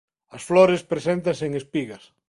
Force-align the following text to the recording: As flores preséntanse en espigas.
As 0.35 0.43
flores 0.49 0.81
preséntanse 0.91 1.43
en 1.47 1.53
espigas. 1.61 2.03